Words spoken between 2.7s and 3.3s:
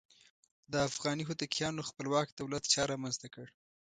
چا رامنځته